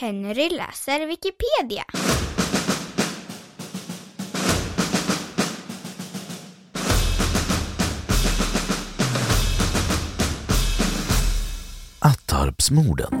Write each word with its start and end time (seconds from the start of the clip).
Henry 0.00 0.48
läser 0.48 1.06
Wikipedia. 1.06 1.84
Attarpsmorden 11.98 13.14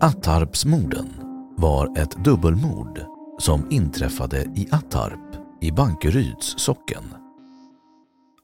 Attarpsmorden 0.00 1.14
var 1.56 1.98
ett 1.98 2.24
dubbelmord 2.24 3.00
som 3.38 3.70
inträffade 3.70 4.40
i 4.56 4.68
Attarp 4.70 5.36
i 5.60 5.72
Bankeryds 5.72 6.54
socken. 6.58 7.04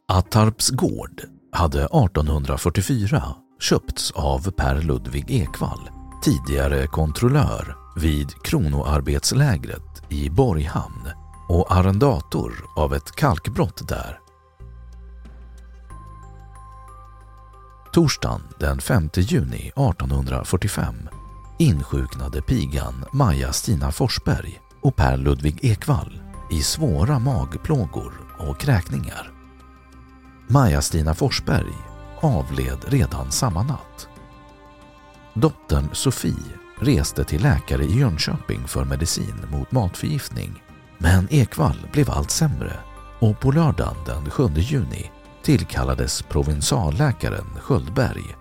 Attarps 0.08 0.70
gård 0.70 1.31
hade 1.52 1.84
1844 1.84 3.34
köpts 3.60 4.10
av 4.10 4.50
Per 4.50 4.82
Ludvig 4.82 5.30
Ekvall, 5.30 5.90
tidigare 6.22 6.86
kontrollör 6.86 7.76
vid 7.96 8.42
kronoarbetslägret 8.44 10.02
i 10.08 10.30
Borghamn 10.30 11.08
och 11.48 11.72
arrendator 11.72 12.52
av 12.76 12.94
ett 12.94 13.12
kalkbrott 13.12 13.88
där. 13.88 14.18
Torsdagen 17.92 18.42
den 18.60 18.80
5 18.80 19.10
juni 19.14 19.68
1845 19.68 20.94
insjuknade 21.58 22.42
pigan 22.42 23.04
Maja-Stina 23.12 23.92
Forsberg 23.92 24.60
och 24.82 24.96
Per 24.96 25.16
Ludvig 25.16 25.58
Ekvall 25.62 26.20
i 26.50 26.62
svåra 26.62 27.18
magplågor 27.18 28.12
och 28.38 28.60
kräkningar. 28.60 29.31
Maja-Stina 30.52 31.14
Forsberg 31.14 31.74
avled 32.20 32.78
redan 32.86 33.30
samma 33.30 33.62
natt. 33.62 34.08
Dottern 35.34 35.88
Sofie 35.92 36.34
reste 36.80 37.24
till 37.24 37.42
läkare 37.42 37.84
i 37.84 37.98
Jönköping 37.98 38.68
för 38.68 38.84
medicin 38.84 39.46
mot 39.50 39.72
matförgiftning 39.72 40.62
men 40.98 41.28
Ekvall 41.30 41.88
blev 41.92 42.10
allt 42.10 42.30
sämre 42.30 42.72
och 43.20 43.40
på 43.40 43.50
lördagen 43.50 43.96
den 44.06 44.30
7 44.30 44.48
juni 44.54 45.10
tillkallades 45.42 46.22
provinsalläkaren 46.22 47.46
Sköldberg. 47.60 48.36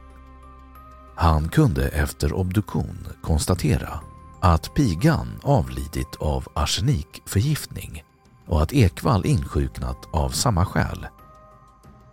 Han 1.16 1.50
kunde 1.50 1.88
efter 1.88 2.34
obduktion 2.34 3.08
konstatera 3.22 4.00
att 4.42 4.74
pigan 4.74 5.40
avlidit 5.44 6.16
av 6.20 6.48
arsenikförgiftning 6.54 8.04
och 8.48 8.62
att 8.62 8.74
Ekvall 8.74 9.26
insjuknat 9.26 10.08
av 10.14 10.30
samma 10.30 10.66
skäl. 10.66 11.08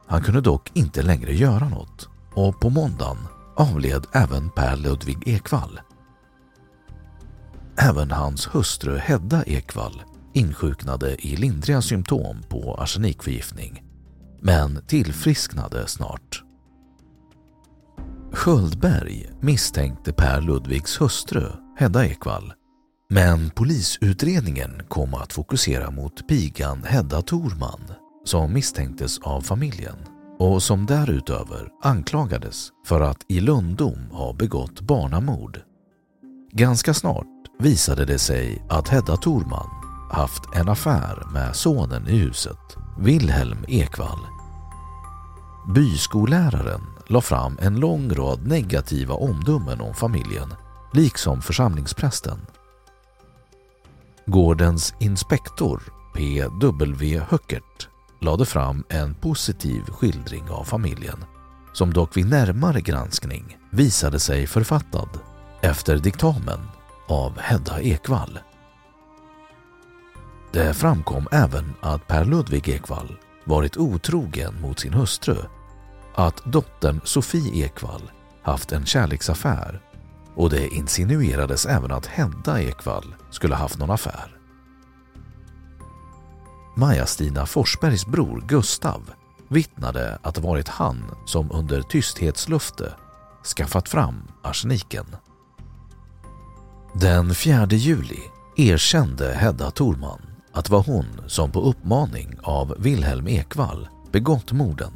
Han 0.08 0.22
kunde 0.22 0.40
dock 0.40 0.70
inte 0.74 1.02
längre 1.02 1.34
göra 1.34 1.68
något 1.68 2.08
och 2.34 2.60
på 2.60 2.70
måndagen 2.70 3.16
avled 3.56 4.06
även 4.12 4.50
Per 4.50 4.76
Ludvig 4.76 5.28
Ekvall. 5.28 5.80
Även 7.76 8.10
hans 8.10 8.54
hustru 8.54 8.98
Hedda 8.98 9.42
Ekvall 9.42 10.02
insjuknade 10.34 11.26
i 11.26 11.36
lindriga 11.36 11.82
symptom 11.82 12.42
på 12.48 12.74
arsenikförgiftning 12.74 13.82
men 14.40 14.82
tillfrisknade 14.86 15.86
snart. 15.86 16.44
Sköldberg 18.32 19.30
misstänkte 19.40 20.12
Per 20.12 20.40
Ludvigs 20.40 21.00
hustru 21.00 21.46
Hedda 21.78 22.06
Ekvall 22.06 22.52
men 23.10 23.50
polisutredningen 23.50 24.82
kom 24.88 25.14
att 25.14 25.32
fokusera 25.32 25.90
mot 25.90 26.28
pigan 26.28 26.82
Hedda 26.84 27.22
Torman 27.22 27.80
som 28.28 28.52
misstänktes 28.52 29.18
av 29.18 29.40
familjen 29.40 29.96
och 30.38 30.62
som 30.62 30.86
därutöver 30.86 31.68
anklagades 31.82 32.68
för 32.86 33.00
att 33.00 33.24
i 33.28 33.40
Lundom 33.40 34.10
ha 34.10 34.32
begått 34.32 34.80
barnamord. 34.80 35.60
Ganska 36.52 36.94
snart 36.94 37.26
visade 37.58 38.04
det 38.04 38.18
sig 38.18 38.62
att 38.68 38.88
Hedda 38.88 39.16
Torman 39.16 39.68
haft 40.10 40.42
en 40.54 40.68
affär 40.68 41.22
med 41.32 41.56
sonen 41.56 42.08
i 42.08 42.16
huset, 42.16 42.76
Wilhelm 42.98 43.64
Ekvall. 43.68 44.18
Byskolläraren 45.74 46.80
la 47.06 47.20
fram 47.20 47.58
en 47.60 47.80
lång 47.80 48.10
rad 48.14 48.46
negativa 48.46 49.14
omdömen 49.14 49.80
om 49.80 49.94
familjen, 49.94 50.54
liksom 50.92 51.42
församlingsprästen. 51.42 52.38
Gårdens 54.26 54.94
inspektor 55.00 55.82
P.W. 56.14 57.20
Höckert 57.28 57.88
lade 58.20 58.44
fram 58.44 58.84
en 58.88 59.14
positiv 59.14 59.82
skildring 59.82 60.50
av 60.50 60.64
familjen 60.64 61.24
som 61.72 61.92
dock 61.92 62.16
vid 62.16 62.30
närmare 62.30 62.80
granskning 62.80 63.58
visade 63.70 64.20
sig 64.20 64.46
författad 64.46 65.08
efter 65.60 65.98
diktamen 65.98 66.60
av 67.08 67.38
Hedda 67.38 67.80
Ekvall. 67.80 68.38
Det 70.52 70.74
framkom 70.74 71.28
även 71.32 71.74
att 71.80 72.06
Per 72.06 72.24
Ludvig 72.24 72.68
Ekvall 72.68 73.16
varit 73.44 73.76
otrogen 73.76 74.60
mot 74.60 74.78
sin 74.78 74.94
hustru, 74.94 75.36
att 76.14 76.44
dottern 76.44 77.00
Sofie 77.04 77.64
Ekvall 77.64 78.10
haft 78.42 78.72
en 78.72 78.86
kärleksaffär 78.86 79.80
och 80.34 80.50
det 80.50 80.68
insinuerades 80.68 81.66
även 81.66 81.92
att 81.92 82.06
Hedda 82.06 82.62
Ekvall 82.62 83.14
skulle 83.30 83.54
haft 83.54 83.78
någon 83.78 83.90
affär. 83.90 84.37
Maja-Stina 86.78 87.46
Forsbergs 87.46 88.06
bror 88.06 88.44
Gustav 88.48 89.10
vittnade 89.48 90.18
att 90.22 90.34
det 90.34 90.40
varit 90.40 90.68
han 90.68 91.04
som 91.26 91.52
under 91.52 91.82
tysthetslufte 91.82 92.92
skaffat 93.56 93.88
fram 93.88 94.22
arseniken. 94.42 95.06
Den 96.94 97.34
4 97.34 97.66
juli 97.70 98.20
erkände 98.56 99.34
Hedda 99.34 99.70
Thorman 99.70 100.20
att 100.52 100.64
det 100.64 100.72
var 100.72 100.82
hon 100.82 101.06
som 101.26 101.52
på 101.52 101.60
uppmaning 101.60 102.38
av 102.42 102.74
Wilhelm 102.78 103.28
Ekvall 103.28 103.88
begått 104.12 104.52
morden. 104.52 104.92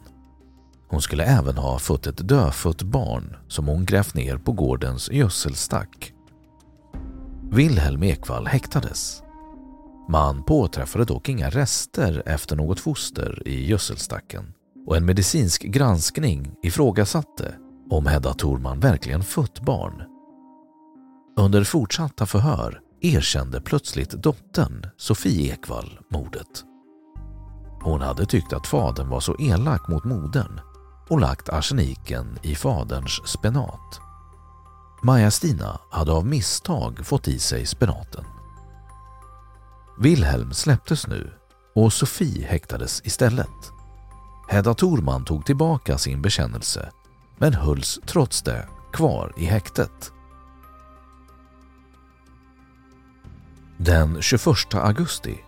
Hon 0.89 1.03
skulle 1.03 1.25
även 1.25 1.57
ha 1.57 1.79
fått 1.79 2.07
ett 2.07 2.29
dödfött 2.29 2.83
barn 2.83 3.37
som 3.49 3.67
hon 3.67 3.85
grävt 3.85 4.15
ner 4.15 4.37
på 4.37 4.53
gårdens 4.53 5.11
gödselstack. 5.11 6.13
Wilhelm 7.51 8.03
Ekvall 8.03 8.47
häktades. 8.47 9.22
Man 10.13 10.43
påträffade 10.43 11.05
dock 11.05 11.29
inga 11.29 11.51
rester 11.51 12.23
efter 12.27 12.57
något 12.57 12.81
foster 12.81 13.43
i 13.49 13.67
gödselstacken 13.67 14.53
och 14.87 14.97
en 14.97 15.05
medicinsk 15.05 15.63
granskning 15.63 16.55
ifrågasatte 16.63 17.55
om 17.91 18.07
Hedda 18.07 18.35
Thorman 18.35 18.81
verkligen 18.81 19.23
fött 19.23 19.61
barn. 19.61 20.03
Under 21.37 21.65
fortsatta 21.65 22.27
förhör 22.27 22.81
erkände 23.01 23.61
plötsligt 23.61 24.11
dottern 24.11 24.87
Sofie 24.97 25.53
Ekvall 25.53 25.99
mordet. 26.11 26.65
Hon 27.83 28.01
hade 28.01 28.27
tyckt 28.27 28.53
att 28.53 28.67
fadern 28.67 29.09
var 29.09 29.21
så 29.21 29.37
elak 29.41 29.89
mot 29.89 30.05
modern 30.05 30.61
och 31.09 31.21
lagt 31.21 31.49
arseniken 31.49 32.39
i 32.43 32.55
faderns 32.55 33.29
spenat. 33.29 34.01
Maja-Stina 35.03 35.81
hade 35.91 36.13
av 36.13 36.27
misstag 36.27 37.07
fått 37.07 37.29
i 37.29 37.39
sig 37.39 37.67
spenaten. 37.67 38.25
Wilhelm 39.99 40.53
släpptes 40.53 41.07
nu 41.07 41.31
och 41.75 41.93
Sofie 41.93 42.47
häktades 42.47 43.03
istället. 43.05 43.73
Hedda 44.49 44.75
Thorman 44.75 45.25
tog 45.25 45.47
tillbaka 45.47 45.99
sin 45.99 46.23
bekännelse 46.23 46.91
men 47.39 47.55
hölls 47.55 48.01
trots 48.07 48.43
det 48.43 48.69
kvar 48.93 49.33
i 49.37 49.45
häktet. 49.45 50.13
Den 53.77 54.23
21 54.23 54.75
augusti 54.75 55.39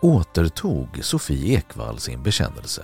återtog 0.00 1.00
Sofie 1.02 1.58
Ekvall 1.58 1.98
sin 1.98 2.22
bekännelse. 2.22 2.82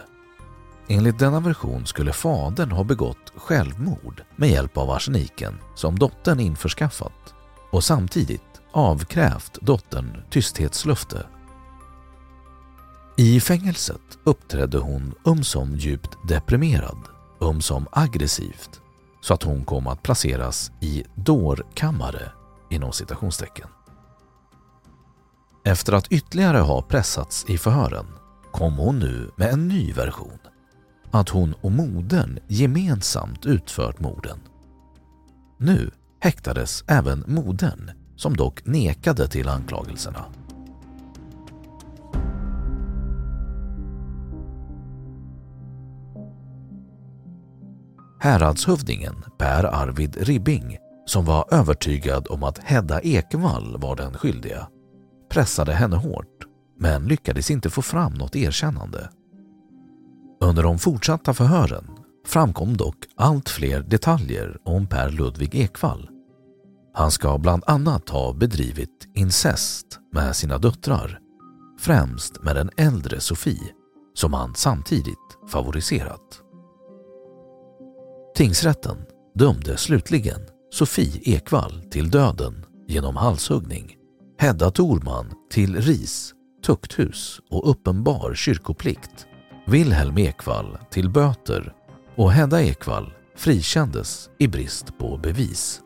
Enligt 0.89 1.19
denna 1.19 1.41
version 1.41 1.87
skulle 1.87 2.13
fadern 2.13 2.71
ha 2.71 2.85
begått 2.85 3.33
självmord 3.37 4.23
med 4.37 4.51
hjälp 4.51 4.77
av 4.77 4.91
arseniken 4.91 5.59
som 5.75 5.99
dottern 5.99 6.41
införskaffat 6.41 7.35
och 7.71 7.85
samtidigt 7.85 8.50
avkrävt 8.73 9.59
dottern 9.61 10.23
tysthetslöfte. 10.31 11.27
I 13.17 13.41
fängelset 13.41 14.19
uppträdde 14.25 14.79
hon 14.79 15.15
ömsom 15.27 15.77
djupt 15.77 16.29
deprimerad, 16.29 16.99
ömsom 17.41 17.87
aggressivt 17.93 18.81
så 19.21 19.35
att 19.35 19.43
hon 19.43 19.65
kom 19.65 19.87
att 19.87 20.03
placeras 20.03 20.73
i 20.81 21.05
dårkammare 21.15 22.33
inom 22.71 22.93
citationstecken. 22.93 23.69
Efter 25.65 25.93
att 25.93 26.13
ytterligare 26.13 26.59
ha 26.59 26.83
pressats 26.83 27.45
i 27.49 27.59
förhören 27.59 28.07
kom 28.53 28.77
hon 28.77 28.99
nu 28.99 29.31
med 29.37 29.53
en 29.53 29.69
ny 29.69 29.93
version. 29.93 30.39
Att 31.11 31.29
hon 31.29 31.55
och 31.61 31.73
modern 31.73 32.39
gemensamt 32.49 33.47
utfört 33.47 34.01
morden. 34.01 34.39
Nu 35.59 35.91
häktades 36.21 36.85
även 36.87 37.25
modern 37.27 37.91
som 38.21 38.37
dock 38.37 38.67
nekade 38.67 39.29
till 39.29 39.49
anklagelserna. 39.49 40.25
Häradshövdingen 48.21 49.15
Per 49.39 49.65
Arvid 49.65 50.17
Ribbing, 50.17 50.79
som 51.07 51.25
var 51.25 51.55
övertygad 51.55 52.27
om 52.31 52.43
att 52.43 52.59
Hedda 52.59 53.01
Ekvall 53.01 53.77
var 53.81 53.97
den 53.97 54.15
skyldiga, 54.15 54.69
pressade 55.31 55.73
henne 55.73 55.97
hårt 55.97 56.45
men 56.79 57.05
lyckades 57.05 57.51
inte 57.51 57.71
få 57.71 57.83
fram 57.83 58.15
något 58.15 58.37
erkännande. 58.37 59.11
Under 60.41 60.63
de 60.63 60.79
fortsatta 60.79 61.35
förhören 61.35 61.85
framkom 62.27 62.77
dock 62.77 63.05
allt 63.17 63.49
fler 63.49 63.81
detaljer 63.81 64.59
om 64.65 64.87
Per 64.87 65.11
Ludvig 65.11 65.55
Ekvall. 65.55 66.20
Han 66.95 67.11
ska 67.11 67.39
bland 67.39 67.65
annat 67.67 68.09
ha 68.09 68.33
bedrivit 68.33 69.09
incest 69.15 69.87
med 70.13 70.37
sina 70.37 70.59
döttrar, 70.59 71.19
främst 71.79 72.43
med 72.43 72.57
den 72.57 72.71
äldre 72.77 73.21
Sofie, 73.21 73.73
som 74.15 74.33
han 74.33 74.55
samtidigt 74.55 75.39
favoriserat. 75.49 76.43
Tingsrätten 78.37 78.97
dömde 79.35 79.77
slutligen 79.77 80.41
Sofie 80.73 81.21
Ekvall 81.25 81.83
till 81.91 82.11
döden 82.11 82.65
genom 82.89 83.17
halshuggning 83.17 83.97
Hedda 84.39 84.71
Thorman 84.71 85.33
till 85.51 85.77
RIS, 85.77 86.35
tukthus 86.67 87.41
och 87.51 87.71
uppenbar 87.71 88.35
kyrkoplikt. 88.35 89.27
Wilhelm 89.67 90.19
Ekvall 90.19 90.79
till 90.91 91.11
böter 91.11 91.75
och 92.17 92.33
Hedda 92.33 92.63
Ekvall 92.63 93.13
frikändes 93.37 94.31
i 94.39 94.49
brist 94.49 94.99
på 94.99 95.17
bevis. 95.17 95.81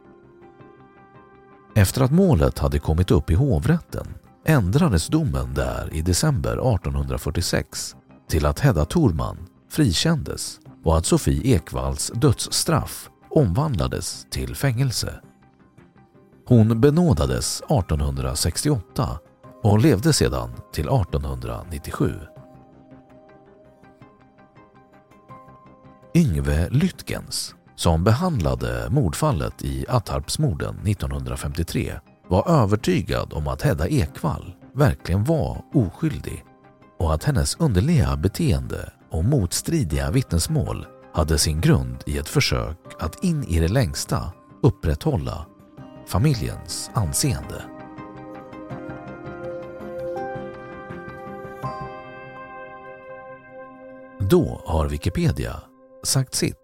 Efter 1.76 2.00
att 2.02 2.10
målet 2.10 2.58
hade 2.58 2.78
kommit 2.78 3.10
upp 3.10 3.30
i 3.30 3.34
hovrätten 3.34 4.06
ändrades 4.46 5.06
domen 5.06 5.54
där 5.54 5.88
i 5.92 6.02
december 6.02 6.52
1846 6.52 7.96
till 8.28 8.46
att 8.46 8.60
Hedda 8.60 8.84
Thorman 8.84 9.36
frikändes 9.70 10.60
och 10.84 10.96
att 10.96 11.06
Sofie 11.06 11.56
Ekvalls 11.56 12.12
dödsstraff 12.14 13.10
omvandlades 13.30 14.26
till 14.30 14.56
fängelse. 14.56 15.20
Hon 16.46 16.80
benådades 16.80 17.60
1868 17.60 19.18
och 19.62 19.80
levde 19.80 20.12
sedan 20.12 20.50
till 20.72 20.84
1897. 20.84 22.14
Yngve 26.14 26.68
Lytgens, 26.70 27.54
som 27.76 28.04
behandlade 28.04 28.90
mordfallet 28.90 29.62
i 29.64 29.84
Attarpsmorden 29.88 30.78
1953, 30.86 31.92
var 32.28 32.48
övertygad 32.62 33.32
om 33.32 33.48
att 33.48 33.62
Hedda 33.62 33.88
Ekvall 33.88 34.54
verkligen 34.74 35.24
var 35.24 35.64
oskyldig 35.74 36.44
och 36.98 37.14
att 37.14 37.24
hennes 37.24 37.56
underliga 37.56 38.16
beteende 38.16 38.92
och 39.10 39.24
motstridiga 39.24 40.10
vittnesmål 40.10 40.86
hade 41.12 41.38
sin 41.38 41.60
grund 41.60 41.96
i 42.06 42.18
ett 42.18 42.28
försök 42.28 42.78
att 42.98 43.24
in 43.24 43.44
i 43.44 43.60
det 43.60 43.68
längsta 43.68 44.32
upprätthålla 44.62 45.46
familjens 46.06 46.90
anseende. 46.94 47.62
Då 54.30 54.62
har 54.66 54.88
Wikipedia 54.88 55.62
sagt 56.04 56.34
sitt 56.34 56.63